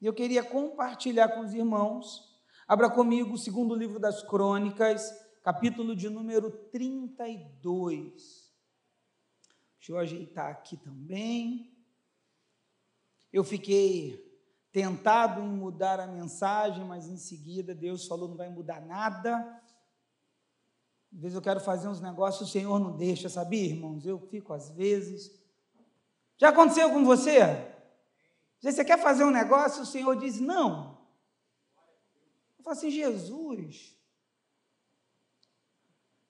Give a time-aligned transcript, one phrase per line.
[0.00, 2.36] E eu queria compartilhar com os irmãos.
[2.68, 5.10] Abra comigo o segundo livro das Crônicas,
[5.42, 8.52] capítulo de número 32.
[9.78, 11.72] Deixa eu ajeitar aqui também.
[13.32, 14.26] Eu fiquei
[14.72, 19.62] tentado em mudar a mensagem, mas em seguida Deus falou: não vai mudar nada.
[21.14, 24.04] Às vezes eu quero fazer uns negócios, o Senhor não deixa, sabia, irmãos?
[24.04, 25.30] Eu fico às vezes.
[26.36, 27.75] Já aconteceu com você?
[28.60, 30.98] Você quer fazer um negócio, o Senhor diz não.
[32.58, 33.96] Eu falo assim, Jesus.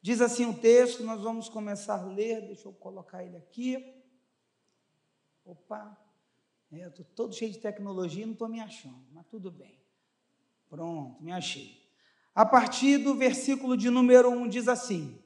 [0.03, 3.95] Diz assim o texto, nós vamos começar a ler, deixa eu colocar ele aqui.
[5.45, 5.99] Opa,
[6.73, 9.81] é, estou todo cheio de tecnologia não estou me achando, mas tudo bem.
[10.69, 11.81] Pronto, me achei.
[12.35, 15.19] A partir do versículo de número 1 diz assim: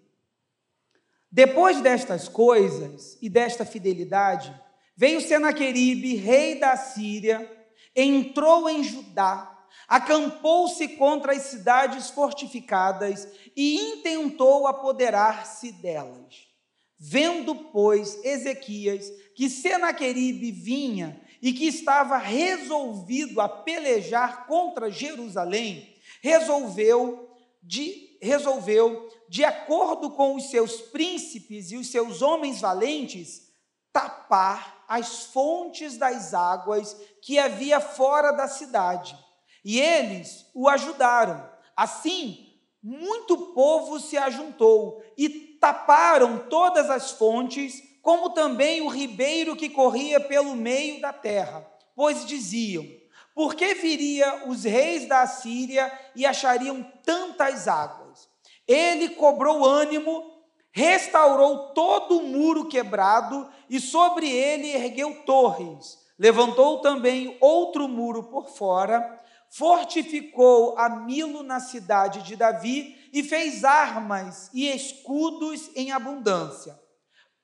[1.30, 4.54] Depois destas coisas e desta fidelidade,
[5.00, 7.50] Veio Senaqueribe, rei da Síria,
[7.96, 13.26] entrou em Judá, acampou-se contra as cidades fortificadas
[13.56, 16.46] e intentou apoderar-se delas.
[16.98, 27.38] Vendo, pois, Ezequias que Senaqueribe vinha e que estava resolvido a pelejar contra Jerusalém, resolveu
[27.62, 33.48] de, resolveu, de acordo com os seus príncipes e os seus homens valentes,
[33.90, 39.16] tapar as fontes das águas que havia fora da cidade.
[39.64, 41.48] E eles o ajudaram.
[41.76, 49.68] Assim, muito povo se ajuntou e taparam todas as fontes, como também o ribeiro que
[49.68, 52.84] corria pelo meio da terra, pois diziam:
[53.32, 58.28] por que viria os reis da Assíria e achariam tantas águas?
[58.66, 60.39] Ele cobrou ânimo
[60.72, 65.98] restaurou todo o muro quebrado e sobre ele ergueu torres.
[66.18, 73.64] Levantou também outro muro por fora, fortificou a Milo na cidade de Davi e fez
[73.64, 76.78] armas e escudos em abundância.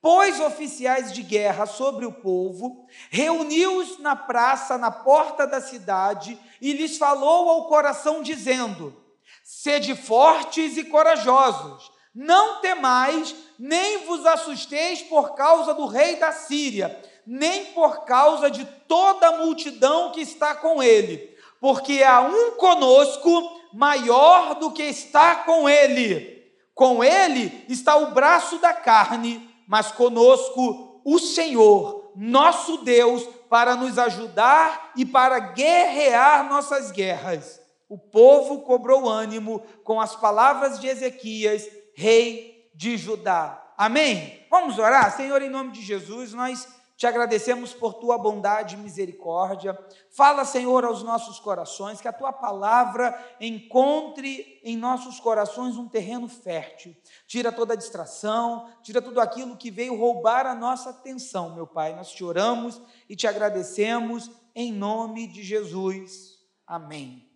[0.00, 6.72] Pôs oficiais de guerra sobre o povo, reuniu-os na praça, na porta da cidade, e
[6.72, 8.94] lhes falou ao coração, dizendo:
[9.42, 16.98] Sede fortes e corajosos, não temais, nem vos assusteis por causa do rei da Síria,
[17.26, 23.60] nem por causa de toda a multidão que está com ele, porque há um conosco
[23.74, 26.50] maior do que está com ele.
[26.74, 33.98] Com ele está o braço da carne, mas conosco o Senhor, nosso Deus, para nos
[33.98, 37.60] ajudar e para guerrear nossas guerras.
[37.88, 43.72] O povo cobrou ânimo com as palavras de Ezequias rei de Judá.
[43.76, 44.46] Amém?
[44.50, 45.16] Vamos orar?
[45.16, 49.78] Senhor, em nome de Jesus, nós te agradecemos por tua bondade e misericórdia.
[50.10, 56.28] Fala, Senhor, aos nossos corações, que a tua palavra encontre em nossos corações um terreno
[56.28, 56.94] fértil.
[57.26, 61.94] Tira toda a distração, tira tudo aquilo que veio roubar a nossa atenção, meu Pai.
[61.94, 66.38] Nós te oramos e te agradecemos em nome de Jesus.
[66.66, 67.26] Amém.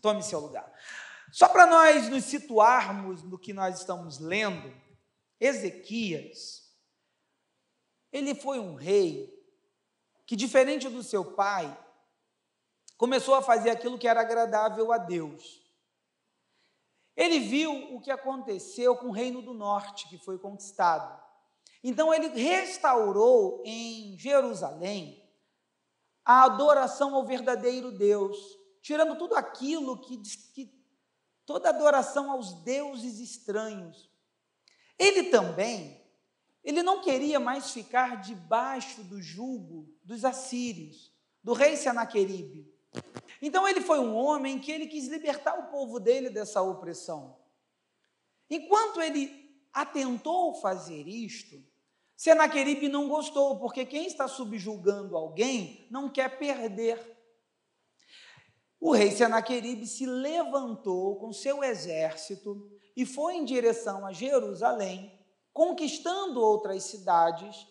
[0.00, 0.70] Tome seu lugar.
[1.32, 4.74] Só para nós nos situarmos no que nós estamos lendo,
[5.38, 6.70] Ezequias,
[8.12, 9.32] ele foi um rei
[10.26, 11.76] que, diferente do seu pai,
[12.96, 15.60] começou a fazer aquilo que era agradável a Deus.
[17.16, 21.20] Ele viu o que aconteceu com o Reino do Norte, que foi conquistado.
[21.82, 25.22] Então, ele restaurou em Jerusalém
[26.24, 28.36] a adoração ao verdadeiro Deus,
[28.82, 30.18] tirando tudo aquilo que,
[30.54, 30.79] que
[31.50, 34.08] toda adoração aos deuses estranhos.
[34.96, 36.00] Ele também,
[36.62, 41.12] ele não queria mais ficar debaixo do jugo dos assírios,
[41.42, 42.72] do rei Senaqueribe.
[43.42, 47.36] Então ele foi um homem que ele quis libertar o povo dele dessa opressão.
[48.48, 51.60] Enquanto ele atentou fazer isto,
[52.16, 57.19] Senaqueribe não gostou, porque quem está subjugando alguém não quer perder.
[58.80, 65.12] O rei Senaqueribe se levantou com seu exército e foi em direção a Jerusalém,
[65.52, 67.66] conquistando outras cidades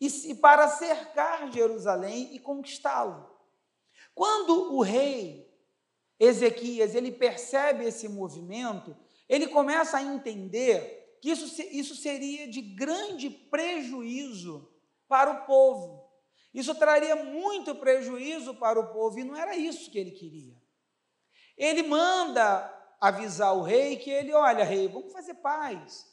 [0.00, 3.28] e para cercar Jerusalém e conquistá-lo.
[4.14, 5.48] Quando o rei
[6.18, 8.96] Ezequias ele percebe esse movimento,
[9.28, 14.68] ele começa a entender que isso, isso seria de grande prejuízo
[15.06, 16.07] para o povo.
[16.58, 20.56] Isso traria muito prejuízo para o povo e não era isso que ele queria.
[21.56, 26.06] Ele manda avisar o rei que ele, olha, rei, vamos fazer paz.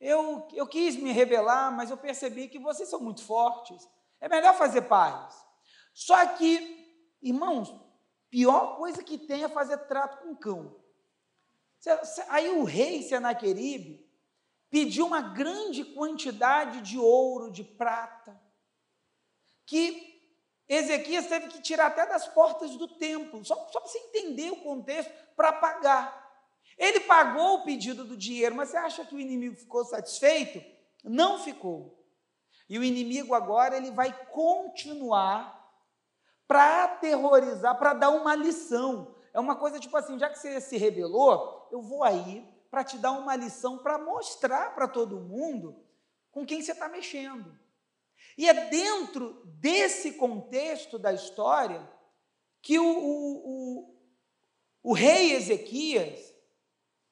[0.00, 3.88] Eu, eu quis me rebelar, mas eu percebi que vocês são muito fortes.
[4.20, 5.34] É melhor fazer paz.
[5.94, 7.72] Só que, irmãos,
[8.32, 10.74] Pior coisa que tem é fazer trato com cão.
[12.30, 14.02] Aí o rei Senaqueribe
[14.70, 18.40] pediu uma grande quantidade de ouro, de prata,
[19.66, 20.12] que
[20.68, 24.62] Ezequias teve que tirar até das portas do templo, só, só para você entender o
[24.62, 26.22] contexto, para pagar.
[26.78, 30.62] Ele pagou o pedido do dinheiro, mas você acha que o inimigo ficou satisfeito?
[31.04, 32.02] Não ficou.
[32.68, 35.60] E o inimigo agora ele vai continuar
[36.46, 39.14] para aterrorizar, para dar uma lição.
[39.34, 42.96] É uma coisa tipo assim, já que você se rebelou, eu vou aí para te
[42.96, 45.84] dar uma lição, para mostrar para todo mundo
[46.30, 47.54] com quem você está mexendo.
[48.36, 51.88] E é dentro desse contexto da história
[52.60, 56.20] que o, o, o, o rei Ezequias,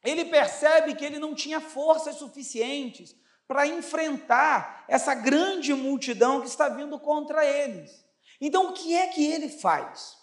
[0.02, 3.14] ele percebe que ele não tinha forças suficientes
[3.46, 8.06] para enfrentar essa grande multidão que está vindo contra eles.
[8.40, 10.16] Então, o que é que ele faz?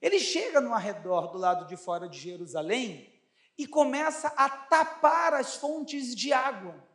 [0.00, 3.12] Ele chega no arredor do lado de fora de Jerusalém
[3.56, 6.86] e começa a tapar as fontes de água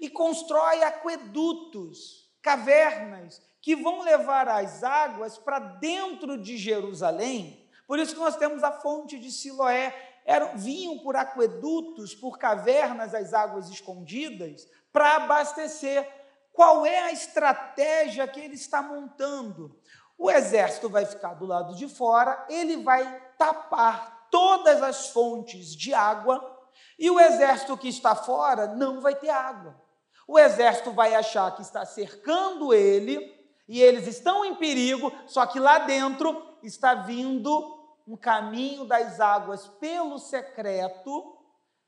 [0.00, 7.66] e constrói aquedutos, cavernas que vão levar as águas para dentro de Jerusalém.
[7.86, 10.12] Por isso que nós temos a fonte de Siloé.
[10.26, 16.06] Eram, vinham por aquedutos, por cavernas, as águas escondidas, para abastecer.
[16.52, 19.80] Qual é a estratégia que ele está montando?
[20.18, 25.92] O exército vai ficar do lado de fora, ele vai tapar todas as fontes de
[25.92, 26.62] água
[26.98, 29.83] e o exército que está fora não vai ter água.
[30.26, 33.32] O exército vai achar que está cercando ele
[33.68, 37.74] e eles estão em perigo, só que lá dentro está vindo
[38.06, 41.38] um caminho das águas pelo secreto,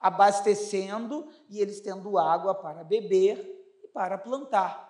[0.01, 3.39] abastecendo e eles tendo água para beber
[3.83, 4.87] e para plantar.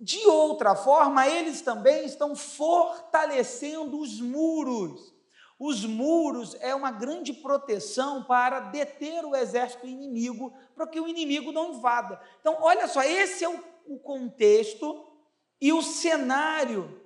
[0.00, 5.12] De outra forma, eles também estão fortalecendo os muros.
[5.58, 11.50] Os muros é uma grande proteção para deter o exército inimigo, para que o inimigo
[11.50, 12.20] não invada.
[12.40, 15.04] Então, olha só, esse é o, contexto
[15.60, 17.02] e o cenário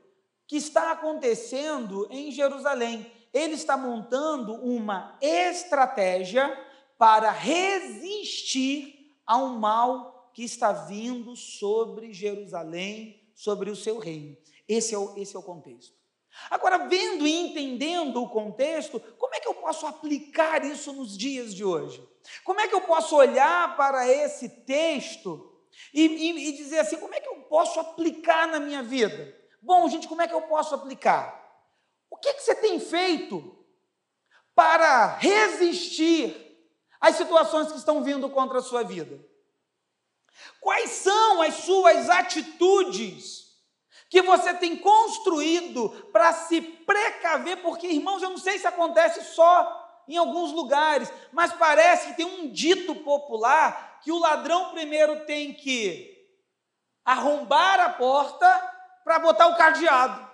[0.47, 3.11] que está acontecendo em Jerusalém.
[3.33, 6.55] Ele está montando uma estratégia
[6.99, 14.37] para resistir ao mal que está vindo sobre Jerusalém, sobre o seu reino.
[14.69, 16.02] Esse é o, esse é o contexto.
[16.50, 21.55] Agora, vendo e entendendo o contexto, como é que eu posso aplicar isso nos dias
[21.55, 22.06] de hoje?
[22.44, 25.52] Como é que eu posso olhar para esse texto
[25.93, 29.37] e, e, e dizer assim: como é que eu posso aplicar na minha vida?
[29.61, 31.40] Bom, gente, como é que eu posso aplicar?
[32.11, 33.58] O que, que você tem feito
[34.55, 36.34] para resistir
[37.00, 39.25] às situações que estão vindo contra a sua vida?
[40.61, 43.52] Quais são as suas atitudes
[44.12, 47.62] que você tem construído para se precaver?
[47.62, 52.26] Porque, irmãos, eu não sei se acontece só em alguns lugares, mas parece que tem
[52.26, 56.29] um dito popular que o ladrão primeiro tem que
[57.03, 58.47] arrombar a porta
[59.03, 60.31] para botar o cadeado.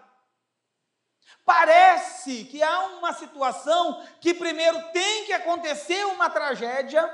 [1.44, 7.08] Parece que há uma situação que primeiro tem que acontecer uma tragédia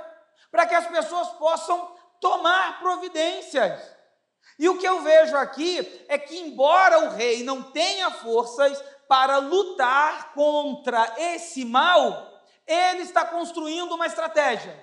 [0.51, 3.94] para que as pessoas possam tomar providências.
[4.59, 9.39] E o que eu vejo aqui é que, embora o rei não tenha forças para
[9.39, 12.33] lutar contra esse mal,
[12.67, 14.83] ele está construindo uma estratégia.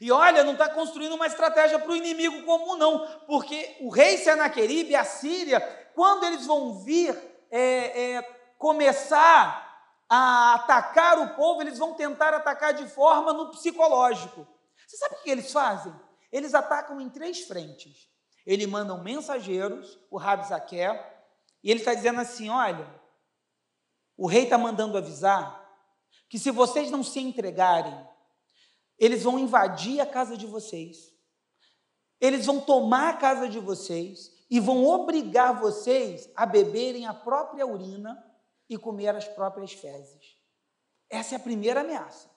[0.00, 4.18] E olha, não está construindo uma estratégia para o inimigo comum, não, porque o rei
[4.18, 5.60] Senaqueribe e a Síria,
[5.94, 7.16] quando eles vão vir
[7.50, 8.22] é, é,
[8.58, 9.66] começar
[10.08, 14.46] a atacar o povo, eles vão tentar atacar de forma no psicológico.
[14.86, 15.94] Você sabe o que eles fazem?
[16.30, 18.07] Eles atacam em três frentes.
[18.48, 20.76] Eles mandam mensageiros, o Rabzaque,
[21.62, 22.88] e ele está dizendo assim: olha,
[24.16, 25.68] o rei está mandando avisar
[26.30, 28.08] que se vocês não se entregarem,
[28.98, 31.12] eles vão invadir a casa de vocês,
[32.18, 37.66] eles vão tomar a casa de vocês e vão obrigar vocês a beberem a própria
[37.66, 38.16] urina
[38.66, 40.38] e comer as próprias fezes.
[41.10, 42.27] Essa é a primeira ameaça.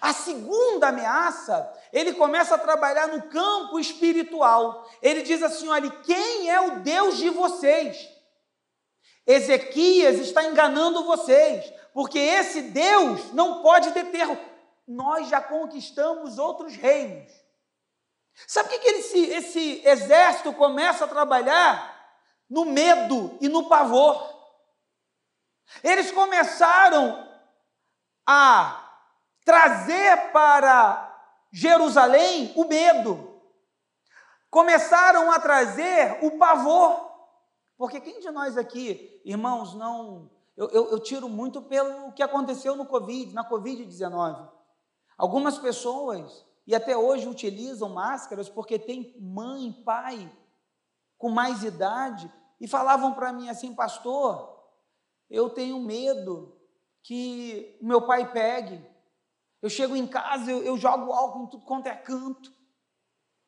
[0.00, 4.88] A segunda ameaça, ele começa a trabalhar no campo espiritual.
[5.00, 8.08] Ele diz assim: olha, quem é o Deus de vocês?
[9.26, 14.26] Ezequias está enganando vocês, porque esse Deus não pode deter.
[14.86, 17.32] Nós já conquistamos outros reinos.
[18.46, 21.94] Sabe o que, esse, esse exército começa a trabalhar?
[22.48, 24.36] No medo e no pavor.
[25.82, 27.26] Eles começaram
[28.24, 28.85] a
[29.46, 31.16] trazer para
[31.50, 33.40] Jerusalém o medo.
[34.50, 37.06] Começaram a trazer o pavor.
[37.78, 42.74] Porque quem de nós aqui, irmãos, não eu, eu, eu tiro muito pelo que aconteceu
[42.74, 44.50] no Covid, na Covid-19.
[45.18, 50.30] Algumas pessoas, e até hoje utilizam máscaras porque tem mãe, pai
[51.18, 54.54] com mais idade, e falavam para mim assim, pastor,
[55.30, 56.56] eu tenho medo
[57.02, 58.95] que meu pai pegue.
[59.66, 62.52] Eu chego em casa, eu, eu jogo álcool em tudo quanto é canto.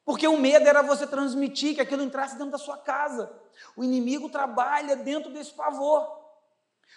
[0.04, 3.32] Porque o medo era você transmitir que aquilo entrasse dentro da sua casa.
[3.76, 6.18] O inimigo trabalha dentro desse pavor.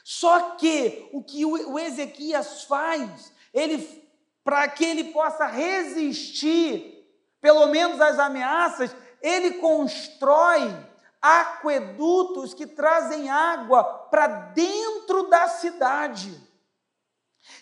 [0.04, 4.02] Só que o que o Ezequias faz, ele
[4.44, 7.08] para que ele possa resistir,
[7.40, 10.76] pelo menos às ameaças, ele constrói
[11.22, 16.51] aquedutos que trazem água para dentro da cidade.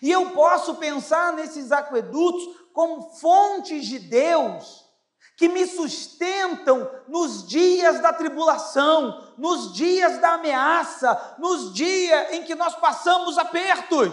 [0.01, 4.88] E eu posso pensar nesses aquedutos como fontes de Deus
[5.36, 12.56] que me sustentam nos dias da tribulação, nos dias da ameaça, nos dias em que
[12.56, 14.12] nós passamos apertos.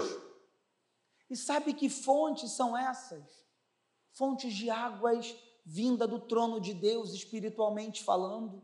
[1.28, 3.24] E sabe que fontes são essas?
[4.12, 8.62] Fontes de águas vinda do trono de Deus, espiritualmente falando.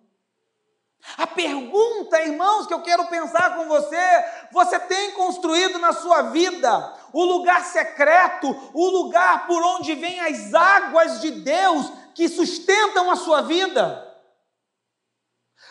[1.19, 6.95] A pergunta, irmãos, que eu quero pensar com você: você tem construído na sua vida
[7.12, 13.16] o lugar secreto, o lugar por onde vêm as águas de Deus que sustentam a
[13.16, 14.09] sua vida?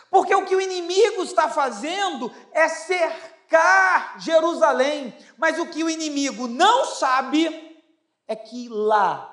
[0.09, 6.47] Porque o que o inimigo está fazendo é cercar Jerusalém, mas o que o inimigo
[6.47, 7.83] não sabe
[8.27, 9.27] é que lá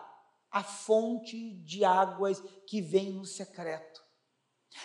[0.50, 4.02] a fonte de águas que vem no secreto.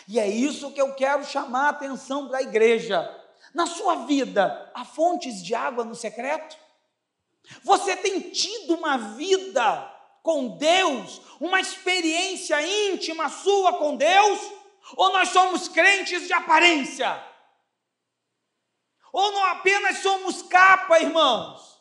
[0.08, 3.08] E é isso que eu quero chamar a atenção da igreja.
[3.54, 6.56] Na sua vida, há fontes de água no secreto?
[7.62, 12.60] Você tem tido uma vida com Deus, uma experiência
[12.90, 14.40] íntima sua com Deus?
[14.96, 17.22] Ou nós somos crentes de aparência?
[19.12, 21.80] Ou não apenas somos capa, irmãos?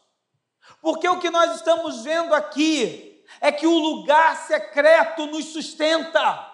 [0.81, 6.51] Porque o que nós estamos vendo aqui é que o lugar secreto nos sustenta.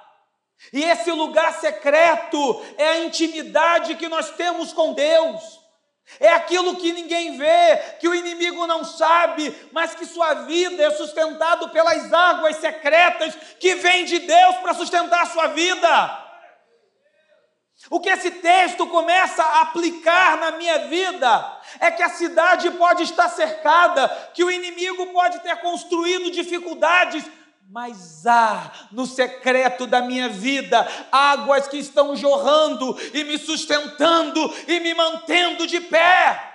[0.72, 5.60] E esse lugar secreto é a intimidade que nós temos com Deus.
[6.20, 10.92] É aquilo que ninguém vê, que o inimigo não sabe, mas que sua vida é
[10.92, 16.30] sustentado pelas águas secretas que vêm de Deus para sustentar a sua vida.
[17.90, 23.04] O que esse texto começa a aplicar na minha vida é que a cidade pode
[23.04, 27.24] estar cercada, que o inimigo pode ter construído dificuldades,
[27.70, 34.80] mas há no secreto da minha vida águas que estão jorrando e me sustentando e
[34.80, 36.48] me mantendo de pé.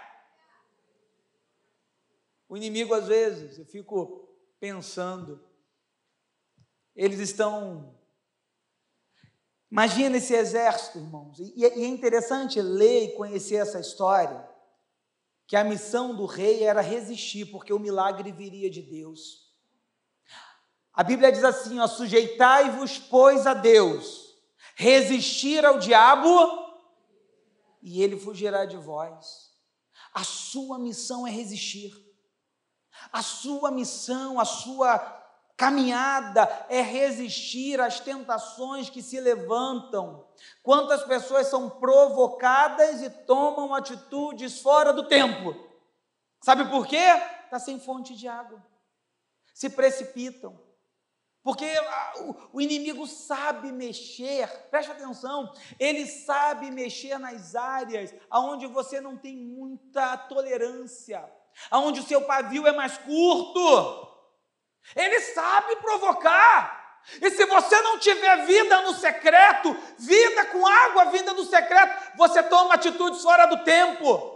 [2.48, 4.28] O inimigo, às vezes, eu fico
[4.58, 5.40] pensando,
[6.96, 7.94] eles estão
[9.70, 11.36] Imagina esse exército, irmãos.
[11.40, 14.48] E é interessante ler e conhecer essa história,
[15.48, 19.43] que a missão do rei era resistir, porque o milagre viria de Deus.
[20.94, 24.34] A Bíblia diz assim: ó, sujeitai-vos, pois, a Deus,
[24.76, 26.28] resistir ao diabo,
[27.82, 29.52] e ele fugirá de vós.
[30.12, 31.92] A sua missão é resistir.
[33.12, 35.24] A sua missão, a sua
[35.56, 40.26] Caminhada é resistir às tentações que se levantam.
[40.64, 45.54] Quantas pessoas são provocadas e tomam atitudes fora do tempo?
[46.40, 47.06] Sabe por quê?
[47.44, 48.60] Está sem fonte de água.
[49.54, 50.60] Se precipitam.
[51.44, 51.70] Porque
[52.54, 59.36] o inimigo sabe mexer, preste atenção, ele sabe mexer nas áreas onde você não tem
[59.36, 61.22] muita tolerância,
[61.70, 64.08] onde o seu pavio é mais curto.
[64.96, 66.82] Ele sabe provocar.
[67.20, 72.42] E se você não tiver vida no secreto, vida com água vinda do secreto, você
[72.42, 74.33] toma atitudes fora do tempo.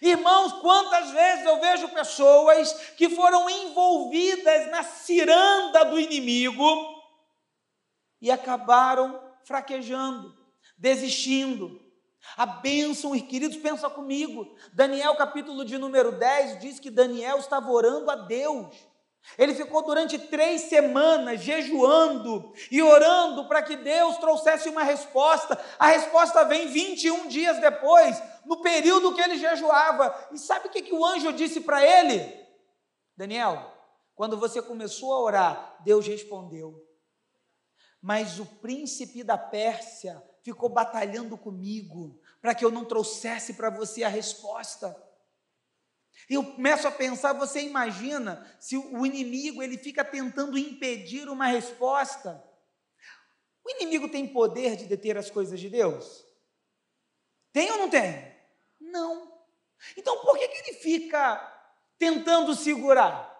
[0.00, 6.64] Irmãos, quantas vezes eu vejo pessoas que foram envolvidas na ciranda do inimigo
[8.20, 10.36] e acabaram fraquejando,
[10.78, 11.80] desistindo.
[12.36, 14.54] A bênção, queridos, pensa comigo.
[14.72, 18.91] Daniel, capítulo de número 10, diz que Daniel estava orando a Deus.
[19.38, 25.58] Ele ficou durante três semanas jejuando e orando para que Deus trouxesse uma resposta.
[25.78, 30.28] A resposta vem 21 dias depois, no período que ele jejuava.
[30.32, 32.42] E sabe o que, que o anjo disse para ele?
[33.16, 33.72] Daniel,
[34.14, 36.74] quando você começou a orar, Deus respondeu.
[38.00, 44.02] Mas o príncipe da Pérsia ficou batalhando comigo para que eu não trouxesse para você
[44.02, 44.94] a resposta.
[46.28, 52.42] Eu começo a pensar, você imagina se o inimigo ele fica tentando impedir uma resposta.
[53.64, 56.24] O inimigo tem poder de deter as coisas de Deus?
[57.52, 58.34] Tem ou não tem?
[58.80, 59.32] Não.
[59.96, 61.38] Então por que, que ele fica
[61.98, 63.30] tentando segurar?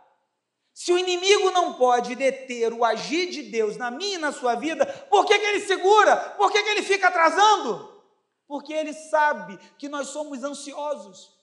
[0.75, 4.55] Se o inimigo não pode deter o agir de Deus na minha e na sua
[4.55, 6.17] vida, por que, que ele segura?
[6.17, 8.03] Por que, que ele fica atrasando?
[8.47, 11.42] Porque ele sabe que nós somos ansiosos.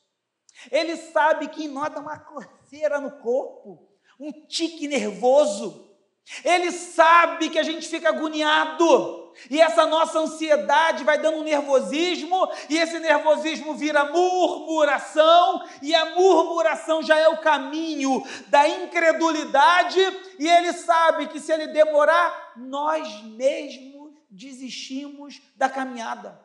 [0.72, 3.88] Ele sabe que dá uma coceira no corpo,
[4.20, 5.90] um tique nervoso.
[6.44, 12.50] Ele sabe que a gente fica agoniado, e essa nossa ansiedade vai dando um nervosismo,
[12.70, 20.00] e esse nervosismo vira murmuração, e a murmuração já é o caminho da incredulidade,
[20.38, 26.40] e ele sabe que se ele demorar, nós mesmos desistimos da caminhada.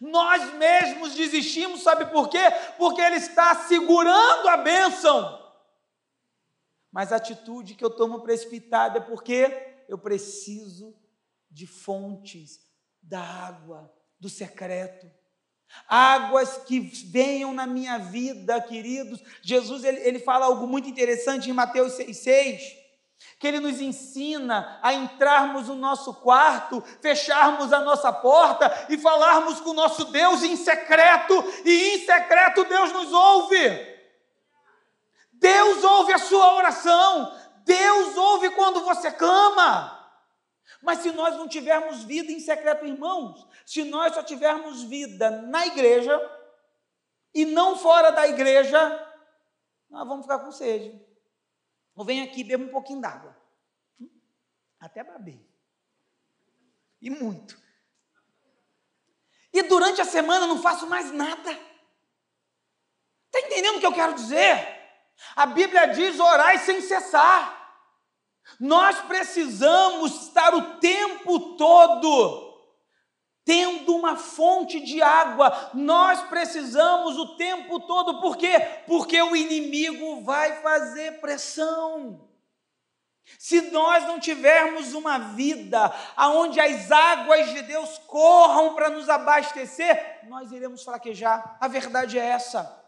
[0.00, 2.50] Nós mesmos desistimos, sabe por quê?
[2.76, 5.48] Porque ele está segurando a bênção
[6.90, 10.96] mas a atitude que eu tomo precipitada é porque eu preciso
[11.50, 12.60] de fontes
[13.02, 15.10] da água, do secreto.
[15.86, 19.22] Águas que venham na minha vida, queridos.
[19.42, 22.77] Jesus ele, ele fala algo muito interessante em Mateus 6,6,
[23.38, 29.60] que ele nos ensina a entrarmos no nosso quarto, fecharmos a nossa porta e falarmos
[29.60, 31.34] com o nosso Deus em secreto,
[31.64, 33.98] e em secreto Deus nos ouve.
[35.32, 37.36] Deus ouve a sua oração.
[37.64, 39.94] Deus ouve quando você clama.
[40.82, 45.66] Mas se nós não tivermos vida em secreto, irmãos, se nós só tivermos vida na
[45.66, 46.20] igreja
[47.34, 48.78] e não fora da igreja,
[49.90, 51.07] nós vamos ficar com sede.
[51.98, 53.36] Ou vem aqui beba um pouquinho d'água.
[54.78, 55.44] Até babei.
[57.02, 57.60] E muito.
[59.52, 61.50] E durante a semana não faço mais nada.
[63.26, 64.78] Está entendendo o que eu quero dizer?
[65.34, 67.56] A Bíblia diz: orai sem cessar.
[68.60, 72.47] Nós precisamos estar o tempo todo
[73.48, 75.70] tendo uma fonte de água.
[75.72, 78.60] Nós precisamos o tempo todo, por quê?
[78.86, 82.28] Porque o inimigo vai fazer pressão.
[83.38, 90.20] Se nós não tivermos uma vida aonde as águas de Deus corram para nos abastecer,
[90.28, 91.56] nós iremos fraquejar.
[91.58, 92.84] A verdade é essa.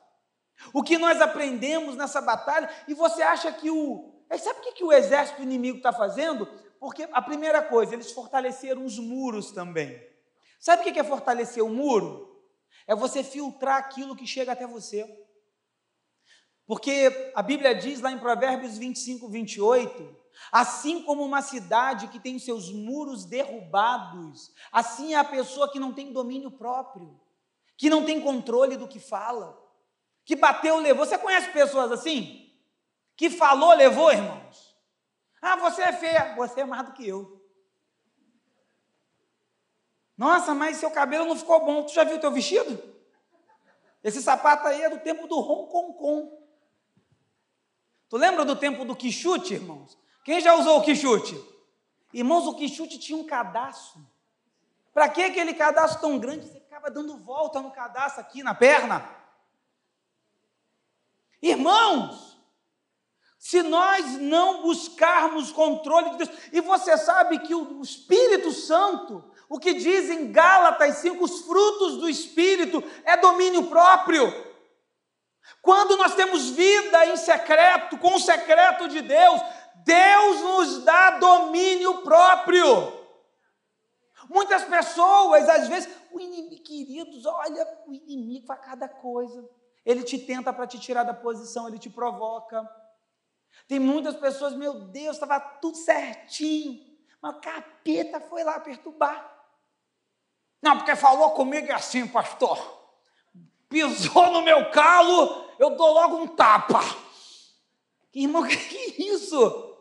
[0.74, 4.12] O que nós aprendemos nessa batalha, e você acha que o.
[4.38, 6.46] Sabe o que, que o exército inimigo está fazendo?
[6.78, 10.09] Porque a primeira coisa, eles fortaleceram os muros também.
[10.60, 12.44] Sabe o que é fortalecer o muro?
[12.86, 15.04] É você filtrar aquilo que chega até você.
[16.66, 20.16] Porque a Bíblia diz lá em Provérbios 25, 28,
[20.52, 25.92] assim como uma cidade que tem seus muros derrubados, assim é a pessoa que não
[25.92, 27.18] tem domínio próprio,
[27.76, 29.58] que não tem controle do que fala
[30.30, 31.04] que bateu, levou.
[31.04, 32.48] Você conhece pessoas assim?
[33.16, 34.76] Que falou, levou, irmãos?
[35.42, 36.36] Ah, você é feia.
[36.36, 37.39] Você é mais do que eu.
[40.20, 41.82] Nossa, mas seu cabelo não ficou bom.
[41.82, 42.78] Tu já viu teu vestido?
[44.04, 46.30] Esse sapato aí é do tempo do Kong.
[48.06, 49.96] Tu lembra do tempo do quichute, irmãos?
[50.22, 51.42] Quem já usou o quichute?
[52.12, 54.06] Irmãos, o quichute tinha um cadastro.
[54.92, 56.46] Para que aquele cadastro tão grande?
[56.46, 59.02] Você ficava dando volta no cadastro aqui na perna.
[61.40, 62.38] Irmãos,
[63.38, 69.58] se nós não buscarmos controle de Deus, e você sabe que o Espírito Santo, o
[69.58, 74.32] que diz em Gálatas 5, os frutos do Espírito é domínio próprio.
[75.60, 79.40] Quando nós temos vida em secreto, com o secreto de Deus,
[79.84, 82.64] Deus nos dá domínio próprio.
[84.28, 89.50] Muitas pessoas, às vezes, o inimigo, queridos, olha, o inimigo faz cada coisa.
[89.84, 92.62] Ele te tenta para te tirar da posição, ele te provoca.
[93.66, 96.86] Tem muitas pessoas, meu Deus, estava tudo certinho,
[97.20, 99.39] mas o capeta foi lá perturbar.
[100.62, 102.78] Não, porque falou comigo assim, pastor.
[103.68, 106.80] Pisou no meu calo, eu dou logo um tapa.
[108.12, 109.76] Irmão, que é isso?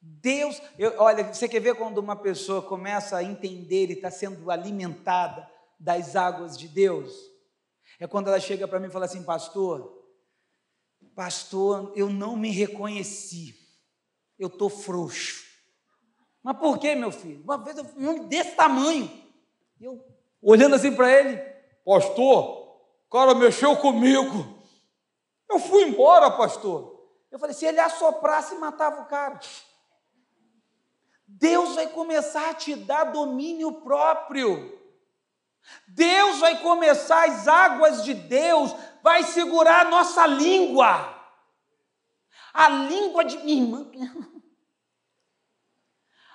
[0.00, 4.50] Deus, eu, olha, você quer ver quando uma pessoa começa a entender e está sendo
[4.50, 7.32] alimentada das águas de Deus?
[8.02, 9.96] é quando ela chega para mim e fala assim: Pastor,
[11.14, 13.54] pastor, eu não me reconheci,
[14.36, 15.44] eu estou frouxo.
[16.42, 17.42] Mas por que, meu filho?
[17.44, 19.08] Uma vez eu um homem desse tamanho,
[19.82, 20.00] eu
[20.40, 21.36] olhando assim para ele,
[21.84, 24.58] pastor, o cara mexeu comigo.
[25.50, 27.04] Eu fui embora, pastor.
[27.30, 29.40] Eu falei: se ele assoprasse, matava o cara.
[31.26, 34.80] Deus vai começar a te dar domínio próprio.
[35.88, 41.12] Deus vai começar, as águas de Deus vai segurar a nossa língua.
[42.52, 43.90] A língua de minha irmã.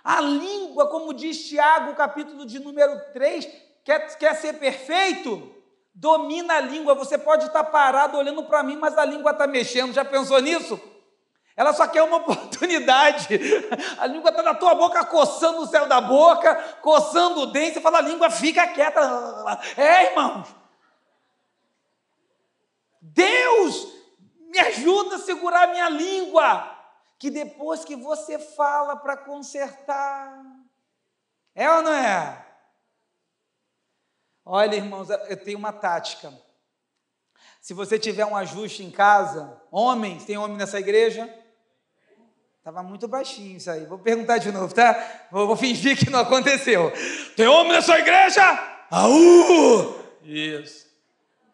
[0.08, 3.46] A língua, como diz Tiago, capítulo de número 3,
[3.84, 5.58] quer, quer ser perfeito?
[5.98, 6.94] domina a língua.
[6.94, 9.94] Você pode estar parado olhando para mim, mas a língua está mexendo.
[9.94, 10.80] Já pensou nisso?
[11.56, 13.28] Ela só quer uma oportunidade.
[13.98, 17.74] A língua está na tua boca, coçando o céu da boca, coçando o dente.
[17.74, 19.02] Você fala, a língua fica quieta.
[19.76, 20.48] É, irmãos.
[23.02, 23.88] Deus
[24.50, 26.77] me ajuda a segurar a minha língua.
[27.20, 30.44] Que depois que você fala para consertar.
[31.56, 32.46] É ou não é?
[34.46, 36.32] Olha, irmãos, eu tenho uma tática.
[37.60, 41.28] Se você tiver um ajuste em casa, homens, tem homem nessa igreja?
[42.60, 43.86] Estava muito baixinho isso aí.
[43.86, 45.28] Vou perguntar de novo, tá?
[45.32, 46.92] Vou, vou fingir que não aconteceu.
[47.36, 48.42] Tem homem na sua igreja?
[48.92, 49.96] Aú!
[50.24, 50.86] Isso.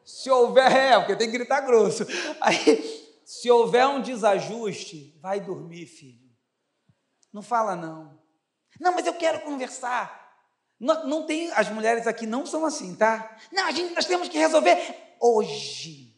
[0.03, 2.05] Se houver, é, porque tem que gritar grosso.
[2.41, 6.29] Aí, se houver um desajuste, vai dormir, filho.
[7.31, 8.21] Não fala não.
[8.79, 10.23] Não, mas eu quero conversar.
[10.79, 13.37] Não, não tem, as mulheres aqui não são assim, tá?
[13.51, 16.13] Não, a gente, nós temos que resolver hoje.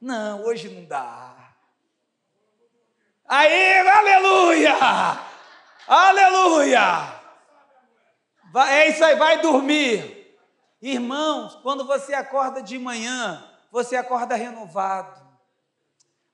[0.00, 1.54] Não, hoje não dá.
[3.26, 4.74] Aí, aleluia!
[5.86, 7.20] Aleluia!
[8.52, 10.36] Vai, é isso aí, vai dormir.
[10.82, 15.29] Irmãos, quando você acorda de manhã, você acorda renovado.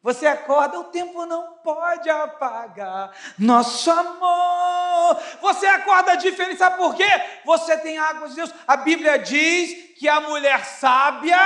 [0.06, 5.20] Você acorda, o tempo não pode apagar nosso amor.
[5.40, 7.08] Você acorda diferente, sabe por quê?
[7.44, 8.54] Você tem água de Deus.
[8.68, 11.36] A Bíblia diz que a mulher sábia,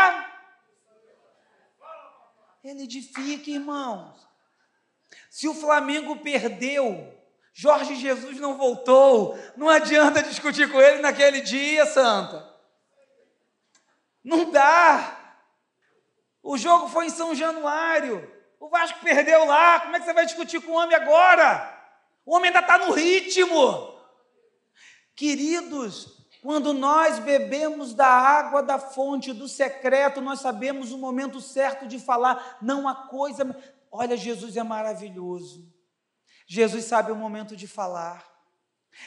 [2.62, 4.28] ele edifica, irmãos.
[5.30, 7.18] Se o Flamengo perdeu,
[7.54, 12.46] Jorge Jesus não voltou, não adianta discutir com ele naquele dia, Santa.
[14.22, 15.38] Não dá.
[16.42, 18.38] O jogo foi em São Januário.
[18.60, 19.80] O Vasco perdeu lá.
[19.80, 21.78] Como é que você vai discutir com o homem agora?
[22.26, 23.98] O homem ainda está no ritmo.
[25.16, 31.86] Queridos, quando nós bebemos da água da fonte, do secreto, nós sabemos o momento certo
[31.86, 32.58] de falar.
[32.60, 33.56] Não há coisa.
[33.90, 35.66] Olha, Jesus é maravilhoso.
[36.46, 38.28] Jesus sabe o momento de falar.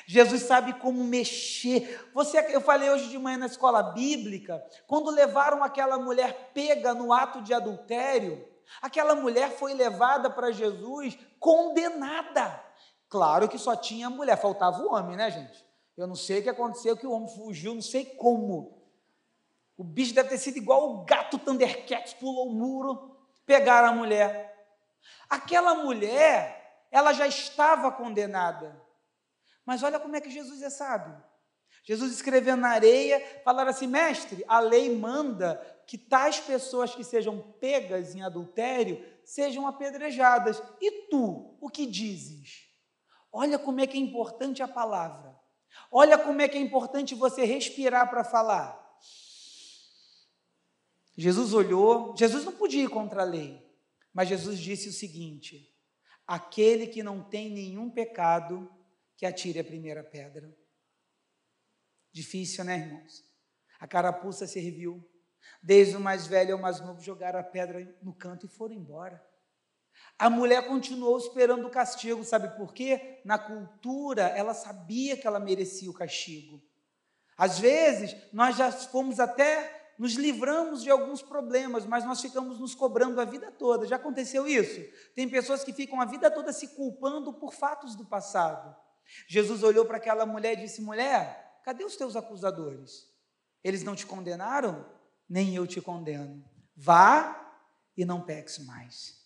[0.08, 2.10] Jesus sabe como mexer.
[2.14, 7.14] Você, eu falei hoje de manhã na escola bíblica, quando levaram aquela mulher pega no
[7.14, 12.64] ato de adultério, aquela mulher foi levada para Jesus condenada.
[13.10, 15.64] Claro que só tinha mulher, faltava o homem, né, gente?
[15.96, 18.82] Eu não sei o que aconteceu, que o homem fugiu, não sei como.
[19.78, 24.68] O bicho deve ter sido igual o gato Thundercats, pulou o muro, pegaram a mulher.
[25.30, 28.82] Aquela mulher, ela já estava condenada.
[29.66, 31.16] Mas olha como é que Jesus é sábio.
[31.84, 37.40] Jesus escreveu na areia, falaram assim: mestre, a lei manda que tais pessoas que sejam
[37.60, 40.62] pegas em adultério sejam apedrejadas.
[40.82, 42.70] E tu, o que dizes?
[43.32, 45.38] Olha como é que é importante a palavra.
[45.92, 48.82] Olha como é que é importante você respirar para falar.
[51.16, 53.62] Jesus olhou, Jesus não podia ir contra a lei.
[54.14, 55.76] Mas Jesus disse o seguinte:
[56.28, 58.72] aquele que não tem nenhum pecado,
[59.18, 60.56] que atire a primeira pedra.
[62.12, 63.24] Difícil, né, irmãos?
[63.80, 65.04] A carapuça serviu.
[65.64, 69.26] Desde o mais velho ao mais novo jogaram a pedra no canto e foram embora.
[70.20, 73.22] A mulher continuou esperando o castigo, sabe por quê?
[73.24, 76.62] Na cultura, ela sabia que ela merecia o castigo.
[77.38, 82.76] Às vezes, nós já fomos até nos livramos de alguns problemas, mas nós ficamos nos
[82.76, 83.88] cobrando a vida toda.
[83.88, 84.82] Já aconteceu isso?
[85.16, 88.76] Tem pessoas que ficam a vida toda se culpando por fatos do passado.
[89.28, 93.08] Jesus olhou para aquela mulher e disse: Mulher, cadê os teus acusadores?
[93.64, 94.86] Eles não te condenaram?
[95.30, 96.44] Nem eu te condeno.
[96.76, 97.58] Vá
[97.96, 99.22] e não peques mais.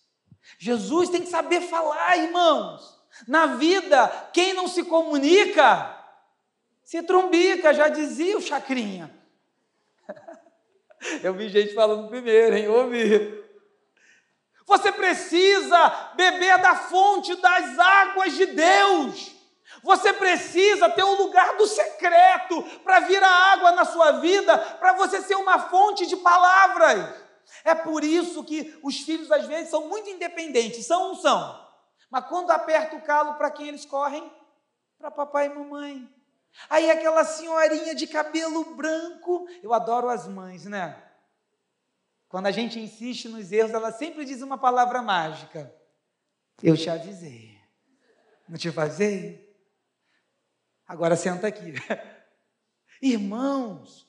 [0.58, 2.98] Jesus tem que saber falar, irmãos.
[3.26, 5.94] Na vida, quem não se comunica,
[6.84, 9.12] se trumbica, já dizia o Chacrinha.
[11.22, 12.68] Eu vi gente falando primeiro, hein?
[12.68, 13.44] Ouvi.
[14.66, 19.37] Você precisa beber da fonte das águas de Deus.
[19.82, 24.92] Você precisa ter um lugar do secreto para vir a água na sua vida, para
[24.94, 27.14] você ser uma fonte de palavras.
[27.64, 31.68] É por isso que os filhos às vezes são muito independentes, são não são?
[32.10, 34.30] Mas quando aperta o calo, para quem eles correm?
[34.98, 36.08] Para papai e mamãe.
[36.68, 41.02] Aí aquela senhorinha de cabelo branco, eu adoro as mães, né?
[42.28, 45.74] Quando a gente insiste nos erros, ela sempre diz uma palavra mágica.
[46.62, 47.58] Eu te avisei.
[48.48, 49.47] Não te fazei?
[50.88, 51.74] Agora senta aqui.
[53.02, 54.08] Irmãos,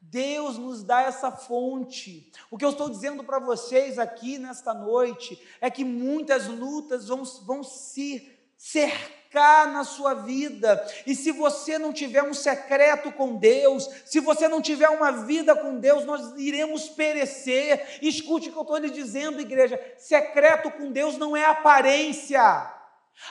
[0.00, 2.30] Deus nos dá essa fonte.
[2.48, 7.24] O que eu estou dizendo para vocês aqui nesta noite é que muitas lutas vão,
[7.44, 10.86] vão se cercar na sua vida.
[11.04, 15.56] E se você não tiver um secreto com Deus, se você não tiver uma vida
[15.56, 17.98] com Deus, nós iremos perecer.
[18.00, 22.79] Escute o que eu estou lhe dizendo, igreja: secreto com Deus não é aparência.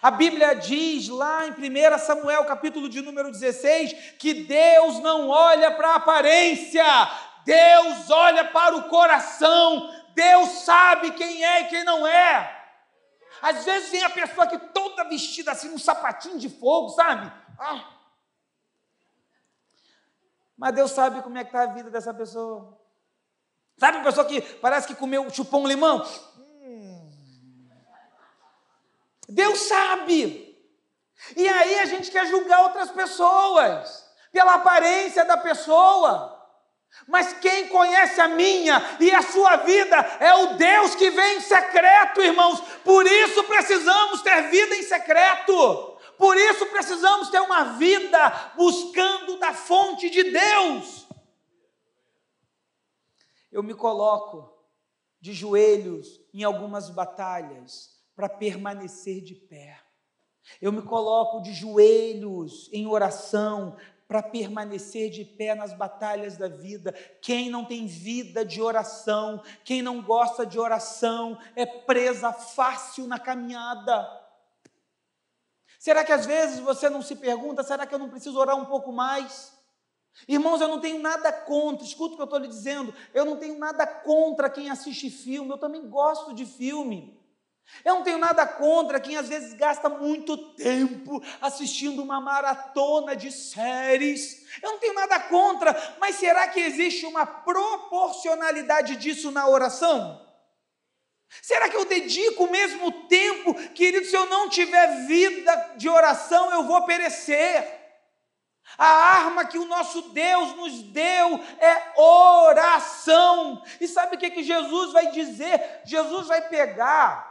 [0.02, 5.72] A Bíblia diz lá em 1 Samuel, capítulo de número 16, que Deus não olha
[5.72, 6.84] para a aparência,
[7.44, 12.58] Deus olha para o coração, Deus sabe quem é e quem não é.
[13.42, 17.32] Às vezes vem a pessoa que toda vestida assim, um sapatinho de fogo, sabe?
[17.58, 17.84] Ah.
[20.58, 22.78] Mas Deus sabe como é que está a vida dessa pessoa.
[23.78, 26.06] Sabe uma pessoa que parece que comeu, chupou um limão?
[29.30, 30.50] Deus sabe.
[31.36, 36.36] E aí a gente quer julgar outras pessoas pela aparência da pessoa.
[37.08, 41.42] Mas quem conhece a minha e a sua vida é o Deus que vem em
[41.42, 42.60] secreto, irmãos.
[42.84, 45.98] Por isso precisamos ter vida em secreto.
[46.18, 51.08] Por isso precisamos ter uma vida buscando da fonte de Deus.
[53.52, 54.52] Eu me coloco
[55.22, 59.80] de joelhos em algumas batalhas para permanecer de pé.
[60.62, 63.78] Eu me coloco de joelhos em oração
[64.10, 66.92] para permanecer de pé nas batalhas da vida.
[67.22, 73.18] Quem não tem vida de oração, quem não gosta de oração, é presa fácil na
[73.18, 74.06] caminhada.
[75.80, 78.66] Será que às vezes você não se pergunta: será que eu não preciso orar um
[78.66, 79.58] pouco mais?
[80.28, 83.38] Irmãos, eu não tenho nada contra, escuta o que eu estou lhe dizendo, eu não
[83.38, 87.18] tenho nada contra quem assiste filme, eu também gosto de filme.
[87.86, 93.32] Eu não tenho nada contra quem às vezes gasta muito tempo assistindo uma maratona de
[93.32, 94.46] séries.
[94.62, 100.28] Eu não tenho nada contra, mas será que existe uma proporcionalidade disso na oração?
[101.42, 104.06] Será que eu dedico o mesmo tempo, querido?
[104.06, 107.78] Se eu não tiver vida de oração, eu vou perecer.
[108.78, 113.64] A arma que o nosso Deus nos deu é oração.
[113.80, 115.82] E sabe o que, que Jesus vai dizer?
[115.86, 117.29] Jesus vai pegar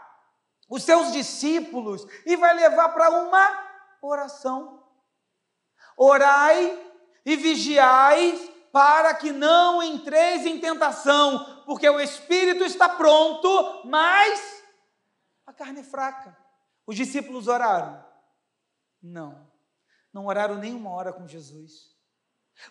[0.69, 3.69] os seus discípulos e vai levar para uma
[4.03, 4.85] oração.
[5.97, 6.87] Orai
[7.25, 14.63] e vigiai para que não entreis em tentação, porque o espírito está pronto, mas
[15.47, 16.37] a carne é fraca.
[16.87, 18.05] Os discípulos oraram?
[19.03, 19.51] Não,
[20.13, 21.97] não oraram nem uma hora com Jesus.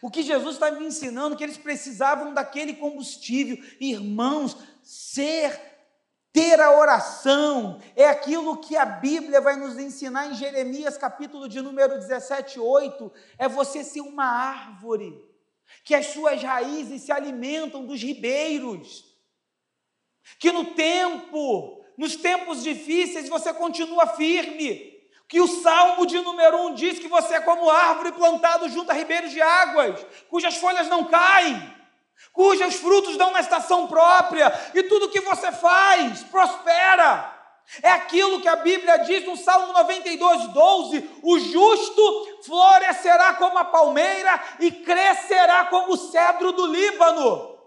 [0.01, 5.76] O que Jesus estava me ensinando que eles precisavam daquele combustível, irmãos, ser
[6.37, 11.59] ter a oração é aquilo que a Bíblia vai nos ensinar em Jeremias, capítulo de
[11.61, 13.11] número 17, 8.
[13.39, 15.19] É você ser uma árvore,
[15.83, 19.03] que as suas raízes se alimentam dos ribeiros.
[20.37, 24.95] Que no tempo, nos tempos difíceis, você continua firme.
[25.27, 28.93] Que o Salmo de número 1 diz que você é como árvore plantada junto a
[28.93, 31.76] ribeiros de águas, cujas folhas não caem
[32.33, 37.33] cujos frutos dão na estação própria, e tudo que você faz prospera.
[37.81, 43.65] É aquilo que a Bíblia diz no Salmo 92, 12: o justo florescerá como a
[43.65, 47.57] palmeira e crescerá como o cedro do Líbano.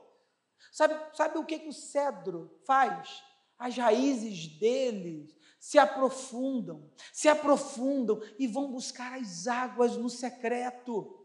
[0.72, 3.22] Sabe, sabe o que, que o cedro faz?
[3.58, 5.26] As raízes dele
[5.58, 11.19] se aprofundam, se aprofundam e vão buscar as águas no secreto.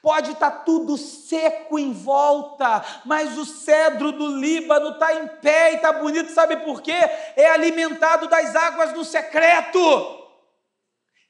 [0.00, 5.72] Pode estar tá tudo seco em volta, mas o cedro do Líbano está em pé
[5.72, 6.98] e está bonito, sabe por quê?
[7.36, 9.78] É alimentado das águas do secreto.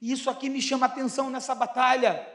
[0.00, 2.26] E isso aqui me chama atenção nessa batalha.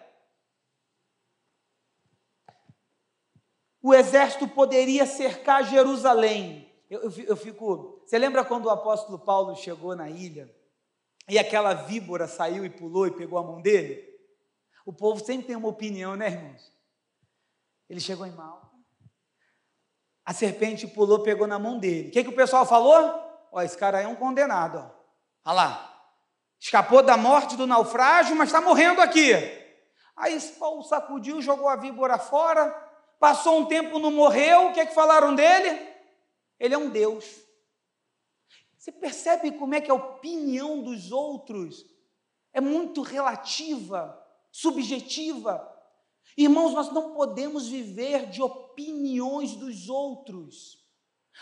[3.82, 6.72] O exército poderia cercar Jerusalém.
[6.90, 8.02] Eu, eu, fico.
[8.06, 10.54] Você lembra quando o apóstolo Paulo chegou na ilha
[11.28, 14.17] e aquela víbora saiu e pulou e pegou a mão dele?
[14.88, 16.72] O povo sempre tem uma opinião, né, irmãos?
[17.90, 18.72] Ele chegou em Malta.
[20.24, 22.08] A serpente pulou, pegou na mão dele.
[22.08, 22.96] O que, que o pessoal falou?
[23.52, 24.78] Ó, esse cara aí é um condenado.
[25.44, 26.12] Olha lá.
[26.58, 29.34] Escapou da morte do naufrágio, mas está morrendo aqui.
[30.16, 32.72] Aí Paulo sacudiu, jogou a víbora fora.
[33.20, 34.68] Passou um tempo, não morreu.
[34.70, 35.86] O que, que falaram dele?
[36.58, 37.26] Ele é um Deus.
[38.78, 41.84] Você percebe como é que a opinião dos outros
[42.54, 44.26] é muito relativa
[44.58, 45.72] subjetiva.
[46.36, 50.80] Irmãos, nós não podemos viver de opiniões dos outros.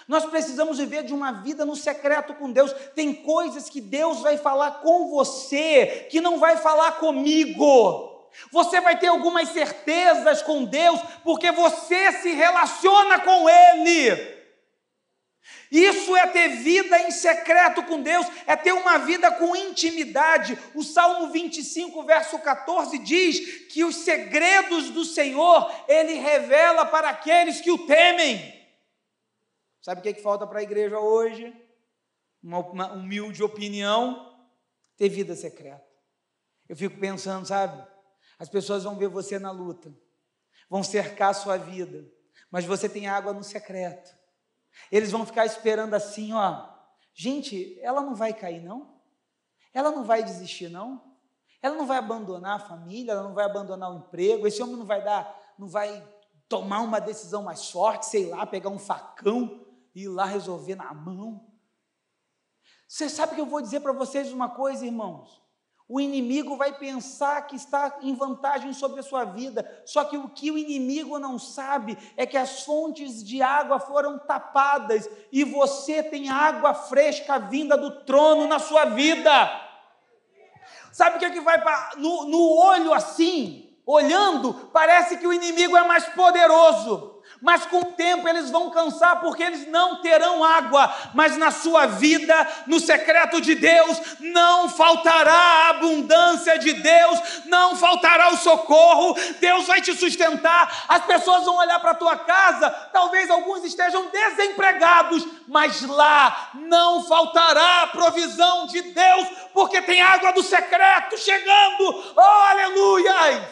[0.06, 2.74] Nós precisamos viver de uma vida no secreto com Deus.
[2.94, 8.30] Tem coisas que Deus vai falar com você que não vai falar comigo.
[8.52, 14.35] Você vai ter algumas certezas com Deus porque você se relaciona com Ele.
[15.76, 20.58] Isso é ter vida em secreto com Deus, é ter uma vida com intimidade.
[20.74, 27.60] O Salmo 25, verso 14 diz que os segredos do Senhor ele revela para aqueles
[27.60, 28.56] que o temem.
[29.82, 31.54] Sabe o que, é que falta para a igreja hoje?
[32.42, 34.34] Uma, uma humilde opinião:
[34.96, 35.86] ter vida secreta.
[36.70, 37.86] Eu fico pensando, sabe?
[38.40, 39.94] As pessoas vão ver você na luta,
[40.70, 42.10] vão cercar a sua vida,
[42.50, 44.24] mas você tem água no secreto.
[44.92, 46.70] Eles vão ficar esperando assim, ó.
[47.14, 49.00] Gente, ela não vai cair, não?
[49.74, 51.16] Ela não vai desistir, não?
[51.62, 54.86] Ela não vai abandonar a família, ela não vai abandonar o emprego, esse homem não
[54.86, 56.06] vai dar, não vai
[56.48, 60.94] tomar uma decisão mais forte, sei lá, pegar um facão e ir lá resolver na
[60.94, 61.52] mão.
[62.88, 65.42] Você sabe que eu vou dizer para vocês uma coisa, irmãos?
[65.88, 70.28] O inimigo vai pensar que está em vantagem sobre a sua vida, só que o
[70.28, 76.02] que o inimigo não sabe é que as fontes de água foram tapadas e você
[76.02, 79.62] tem água fresca vinda do trono na sua vida.
[80.92, 81.62] Sabe o que, é que vai
[81.98, 87.15] no, no olho assim, olhando, parece que o inimigo é mais poderoso
[87.46, 91.86] mas com o tempo eles vão cansar porque eles não terão água, mas na sua
[91.86, 99.16] vida, no secreto de Deus, não faltará a abundância de Deus, não faltará o socorro,
[99.40, 104.08] Deus vai te sustentar, as pessoas vão olhar para a tua casa, talvez alguns estejam
[104.08, 112.14] desempregados, mas lá não faltará a provisão de Deus, porque tem água do secreto chegando,
[112.16, 113.48] oh aleluia!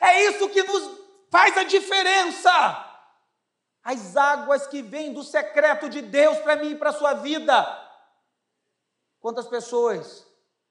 [0.00, 0.90] É isso que nos
[1.30, 2.89] faz a diferença
[3.82, 7.88] as águas que vêm do secreto de Deus para mim e para a sua vida.
[9.20, 10.26] Quantas pessoas,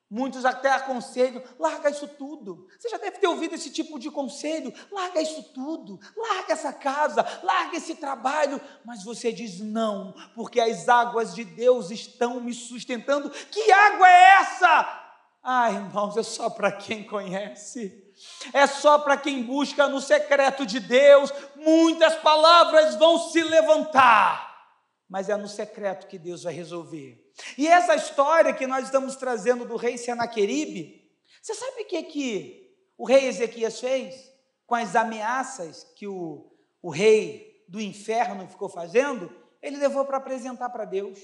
[0.09, 2.67] muitos até aconselham, larga isso tudo.
[2.79, 7.25] Você já deve ter ouvido esse tipo de conselho, larga isso tudo, larga essa casa,
[7.43, 13.29] larga esse trabalho, mas você diz não, porque as águas de Deus estão me sustentando.
[13.29, 15.05] Que água é essa?
[15.43, 18.08] Ah, irmãos, é só para quem conhece
[18.53, 21.31] é só para quem busca no secreto de Deus.
[21.55, 24.67] Muitas palavras vão se levantar,
[25.07, 27.23] mas é no secreto que Deus vai resolver.
[27.57, 31.09] E essa história que nós estamos trazendo do rei Senaqueribe,
[31.41, 34.29] você sabe o que, que o rei Ezequias fez
[34.65, 36.51] com as ameaças que o,
[36.81, 39.33] o rei do inferno ficou fazendo?
[39.61, 41.19] Ele levou para apresentar para Deus.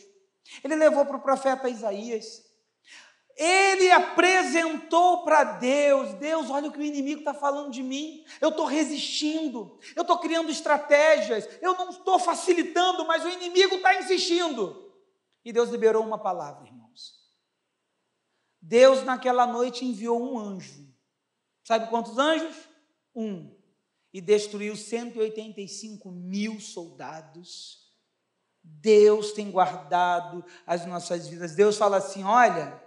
[0.64, 2.45] Ele levou para o profeta Isaías.
[3.36, 8.24] Ele apresentou para Deus: Deus, olha o que o inimigo está falando de mim.
[8.39, 14.00] Eu estou resistindo, eu estou criando estratégias, eu não estou facilitando, mas o inimigo está
[14.00, 14.93] insistindo.
[15.43, 17.13] E Deus liberou uma palavra, irmãos.
[18.62, 20.88] Deus, naquela noite, enviou um anjo.
[21.63, 22.56] Sabe quantos anjos?
[23.13, 23.54] Um.
[24.13, 27.84] E destruiu 185 mil soldados.
[28.63, 31.54] Deus tem guardado as nossas vidas.
[31.54, 32.85] Deus fala assim: olha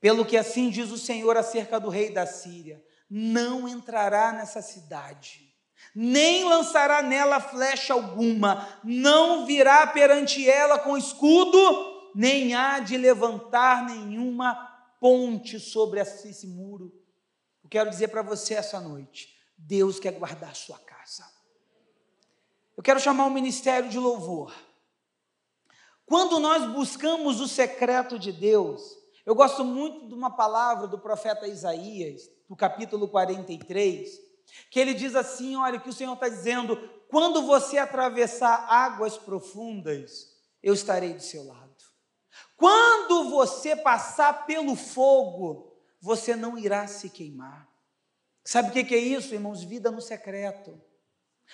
[0.00, 5.54] pelo que assim diz o Senhor acerca do rei da Síria: não entrará nessa cidade,
[5.94, 13.86] nem lançará nela flecha alguma, não virá perante ela com escudo, nem há de levantar
[13.86, 14.54] nenhuma
[15.00, 16.92] ponte sobre esse muro.
[17.62, 21.24] Eu quero dizer para você essa noite: Deus quer guardar a sua casa.
[22.76, 24.54] Eu quero chamar o ministério de louvor.
[26.06, 28.96] Quando nós buscamos o secreto de Deus,
[29.28, 34.08] eu gosto muito de uma palavra do profeta Isaías, do capítulo 43,
[34.70, 36.78] que ele diz assim: olha, que o Senhor está dizendo,
[37.10, 41.76] quando você atravessar águas profundas, eu estarei do seu lado.
[42.56, 47.68] Quando você passar pelo fogo, você não irá se queimar.
[48.42, 49.62] Sabe o que é isso, irmãos?
[49.62, 50.80] Vida no secreto.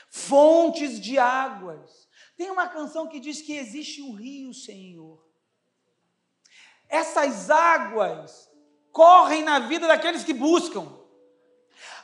[0.08, 2.08] Fontes de águas.
[2.36, 5.23] Tem uma canção que diz que existe um rio, Senhor,
[6.94, 8.48] essas águas
[8.92, 10.86] correm na vida daqueles que buscam.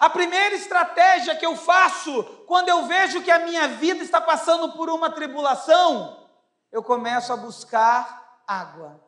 [0.01, 4.73] A primeira estratégia que eu faço quando eu vejo que a minha vida está passando
[4.73, 6.29] por uma tribulação,
[6.73, 9.01] eu começo a buscar água.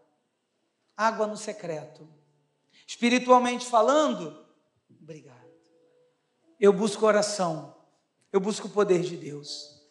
[0.96, 2.08] Água no secreto.
[2.86, 4.46] Espiritualmente falando,
[5.00, 5.50] obrigado.
[6.60, 7.74] Eu busco oração.
[8.32, 9.82] Eu busco o poder de Deus.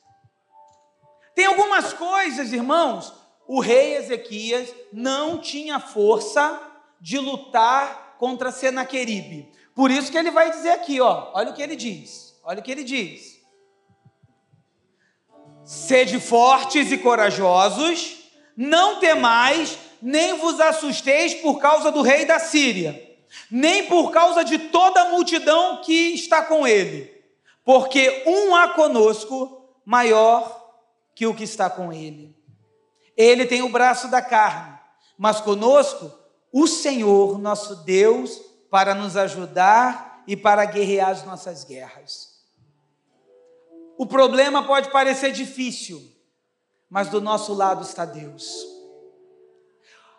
[1.35, 3.13] Tem algumas coisas, irmãos,
[3.47, 6.61] o rei Ezequias não tinha força
[6.99, 9.51] de lutar contra Senaqueribe.
[9.73, 12.39] Por isso que ele vai dizer aqui, ó, olha o que ele diz.
[12.43, 13.39] Olha o que ele diz.
[15.63, 23.17] Sede fortes e corajosos, não temais, nem vos assusteis por causa do rei da Síria,
[23.49, 27.11] nem por causa de toda a multidão que está com ele,
[27.63, 30.59] porque um há conosco maior
[31.13, 32.35] que o que está com ele.
[33.15, 34.77] Ele tem o braço da carne,
[35.17, 36.11] mas conosco
[36.51, 42.31] o Senhor, nosso Deus, para nos ajudar e para guerrear as nossas guerras.
[43.97, 46.01] O problema pode parecer difícil,
[46.89, 48.71] mas do nosso lado está Deus.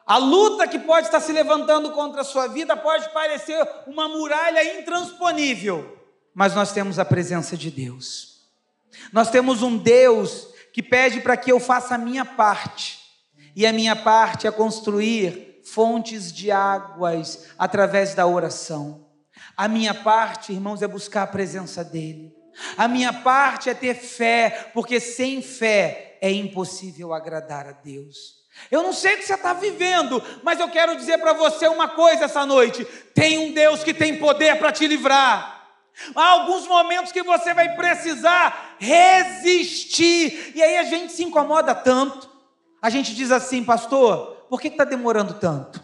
[0.06, 4.78] A luta que pode estar se levantando contra a sua vida pode parecer uma muralha
[4.78, 5.98] intransponível,
[6.34, 8.42] mas nós temos a presença de Deus.
[9.12, 13.00] Nós temos um Deus que pede para que eu faça a minha parte,
[13.54, 19.08] e a minha parte é construir fontes de águas através da oração.
[19.56, 22.32] A minha parte, irmãos, é buscar a presença dEle.
[22.76, 28.42] A minha parte é ter fé, porque sem fé é impossível agradar a Deus.
[28.70, 31.88] Eu não sei o que você está vivendo, mas eu quero dizer para você uma
[31.88, 35.61] coisa essa noite: tem um Deus que tem poder para te livrar.
[36.14, 42.30] Há alguns momentos que você vai precisar resistir, e aí a gente se incomoda tanto.
[42.80, 45.82] A gente diz assim, pastor, por que está demorando tanto?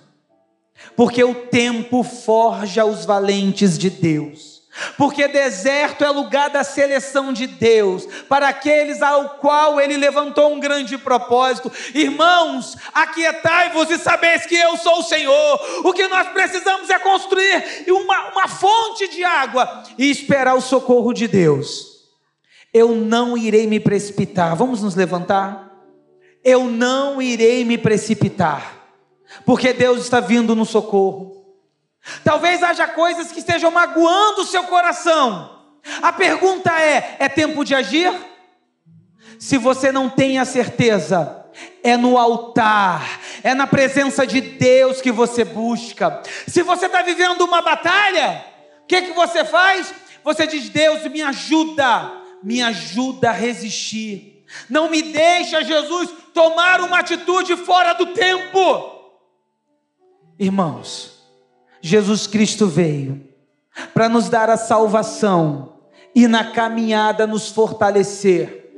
[0.97, 4.58] Porque o tempo forja os valentes de Deus
[4.97, 10.61] porque deserto é lugar da seleção de Deus, para aqueles ao qual ele levantou um
[10.61, 11.71] grande propósito.
[11.95, 15.61] Irmãos, aquietai-vos e sabeis que eu sou o Senhor.
[15.85, 21.13] O que nós precisamos é construir uma, uma fonte de água e esperar o socorro
[21.13, 21.99] de Deus.
[22.73, 24.55] Eu não irei me precipitar.
[24.55, 25.69] Vamos nos levantar?
[26.45, 28.77] Eu não irei me precipitar,
[29.45, 31.38] porque Deus está vindo no socorro.
[32.25, 35.59] Talvez haja coisas que estejam magoando o seu coração.
[36.03, 38.13] A pergunta é: é tempo de agir?
[39.39, 41.47] Se você não tem a certeza,
[41.83, 46.23] é no altar, é na presença de Deus que você busca.
[46.47, 48.45] Se você está vivendo uma batalha,
[48.83, 49.95] o que, que você faz?
[50.25, 54.45] Você diz: Deus, me ajuda, me ajuda a resistir.
[54.69, 58.97] Não me deixa, Jesus, tomar uma atitude fora do tempo.
[60.39, 61.18] Irmãos,
[61.81, 63.23] Jesus Cristo veio
[63.95, 65.75] para nos dar a salvação
[66.15, 68.73] e na caminhada nos fortalecer,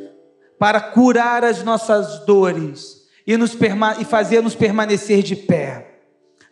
[0.59, 3.57] para curar as nossas dores e, nos
[3.99, 6.01] e fazer nos permanecer de pé.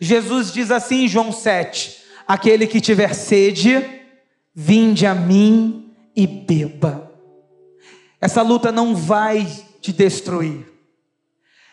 [0.01, 3.85] Jesus diz assim em João 7: Aquele que tiver sede,
[4.55, 7.13] vinde a mim e beba.
[8.21, 9.47] Essa luta não vai
[9.81, 10.78] te destruir.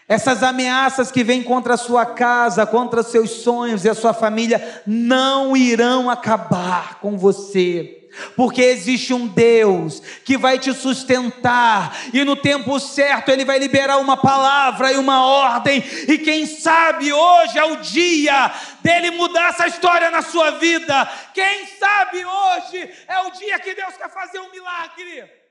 [0.08, 4.84] Essas ameaças que vêm contra a sua casa, contra seus sonhos e a sua família,
[4.86, 8.08] não irão acabar com você.
[8.36, 13.98] Porque existe um Deus que vai te sustentar, e no tempo certo Ele vai liberar
[13.98, 19.68] uma palavra e uma ordem, e quem sabe hoje é o dia dele mudar essa
[19.68, 21.10] história na sua vida.
[21.34, 25.45] Quem sabe hoje é o dia que Deus quer fazer um milagre.